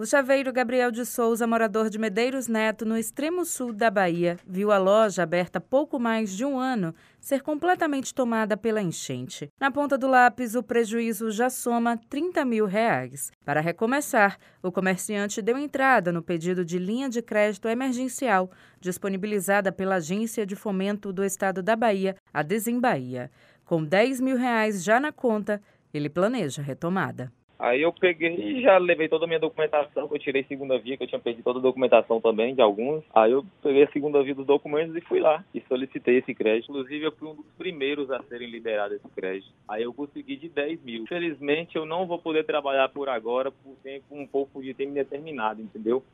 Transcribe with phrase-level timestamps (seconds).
[0.00, 4.70] O chaveiro Gabriel de Souza, morador de Medeiros Neto, no extremo sul da Bahia, viu
[4.70, 9.50] a loja aberta pouco mais de um ano ser completamente tomada pela enchente.
[9.58, 13.32] Na ponta do lápis, o prejuízo já soma 30 mil reais.
[13.44, 19.96] Para recomeçar, o comerciante deu entrada no pedido de linha de crédito emergencial disponibilizada pela
[19.96, 23.32] Agência de Fomento do Estado da Bahia, a Desembahia.
[23.64, 25.60] Com 10 mil reais já na conta,
[25.92, 27.32] ele planeja a retomada.
[27.58, 30.96] Aí eu peguei e já levei toda a minha documentação, que eu tirei segunda via,
[30.96, 33.02] que eu tinha perdido toda a documentação também de alguns.
[33.12, 36.70] Aí eu peguei a segunda via dos documentos e fui lá e solicitei esse crédito.
[36.70, 39.52] Inclusive eu fui um dos primeiros a serem liberados esse crédito.
[39.66, 41.02] Aí eu consegui de 10 mil.
[41.02, 45.60] Infelizmente eu não vou poder trabalhar por agora por tempo um pouco de tempo indeterminado,
[45.60, 46.04] entendeu?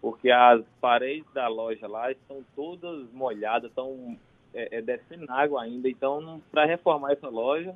[0.00, 4.16] Porque as paredes da loja lá estão todas molhadas, estão
[4.54, 5.86] é, é, descendo água ainda.
[5.86, 7.74] Então para reformar essa loja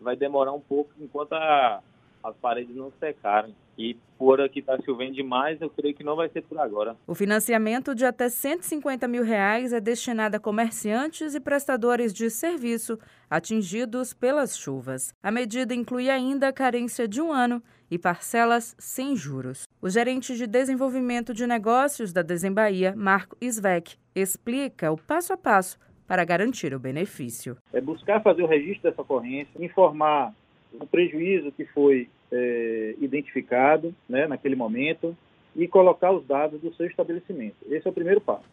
[0.00, 1.80] vai demorar um pouco enquanto a
[2.22, 3.54] as paredes não secaram.
[3.78, 6.96] E por aqui está chovendo demais, eu creio que não vai ser por agora.
[7.06, 12.98] O financiamento de até 150 mil reais é destinado a comerciantes e prestadores de serviço
[13.28, 15.12] atingidos pelas chuvas.
[15.22, 19.64] A medida inclui ainda a carência de um ano e parcelas sem juros.
[19.82, 25.78] O gerente de desenvolvimento de negócios da Desembahia, Marco Svec, explica o passo a passo
[26.06, 27.56] para garantir o benefício.
[27.72, 30.32] É buscar fazer o registro dessa ocorrência, informar
[30.80, 35.16] o prejuízo que foi é, identificado né, naquele momento
[35.54, 37.56] e colocar os dados do seu estabelecimento.
[37.68, 38.48] Esse é o primeiro passo.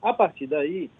[0.00, 0.90] A partir daí,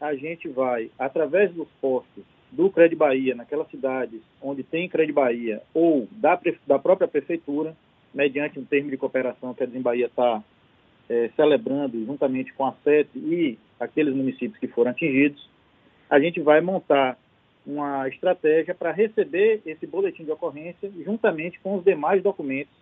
[0.00, 5.60] a gente vai, através dos postos do Cred Bahia, naquelas cidades onde tem Cred Bahia,
[5.74, 7.76] ou da, da própria prefeitura,
[8.14, 10.42] mediante um termo de cooperação que a Desembahia está
[11.08, 15.48] é, celebrando juntamente com a SET e aqueles municípios que foram atingidos,
[16.08, 17.18] a gente vai montar
[17.68, 22.72] uma estratégia para receber esse boletim de ocorrência juntamente com os demais documentos,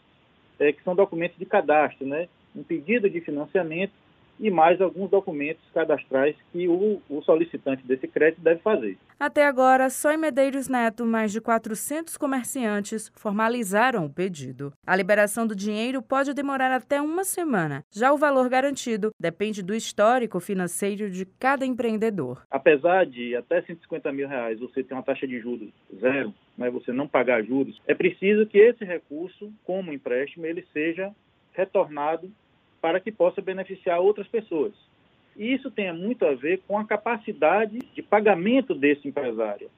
[0.61, 2.29] é, que são documentos de cadastro, né?
[2.55, 3.93] Um pedido de financiamento
[4.39, 8.99] e mais alguns documentos cadastrais que o, o, solicitante desse crédito deve fazer.
[9.19, 14.73] Até agora, só em Medeiros Neto, mais de 400 comerciantes formalizaram o pedido.
[14.87, 17.85] A liberação do dinheiro pode demorar até uma semana.
[17.91, 22.43] Já o valor garantido depende do histórico financeiro de cada empreendedor.
[22.51, 25.71] Apesar de até 150 mil reais você ter uma taxa de juros
[26.01, 31.13] zero, mas você não pagar juros, é preciso que esse recurso, como empréstimo, ele seja
[31.53, 32.31] retornado
[32.87, 34.73] para que possa beneficiar outras pessoas.
[35.37, 39.69] E isso tem muito a ver com a capacidade de pagamento desse empresário.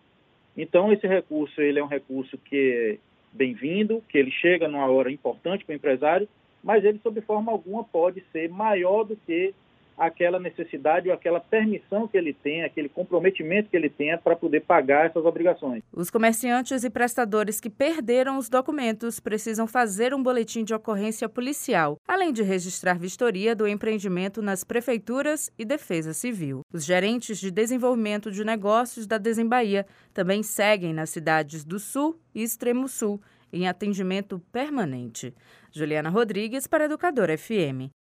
[0.54, 5.10] Então, esse recurso ele é um recurso que é bem-vindo, que ele chega numa hora
[5.10, 6.28] importante para o empresário,
[6.62, 9.54] mas ele, sob forma alguma, pode ser maior do que
[9.98, 14.60] aquela necessidade ou aquela permissão que ele tem, aquele comprometimento que ele tenha para poder
[14.60, 15.82] pagar essas obrigações.
[15.92, 21.98] Os comerciantes e prestadores que perderam os documentos precisam fazer um boletim de ocorrência policial,
[22.06, 26.60] além de registrar vistoria do empreendimento nas prefeituras e defesa civil.
[26.72, 29.84] Os gerentes de desenvolvimento de negócios da Desembahia
[30.14, 33.20] também seguem nas cidades do Sul e Extremo Sul
[33.52, 35.34] em atendimento permanente.
[35.72, 37.90] Juliana Rodrigues para Educador FM.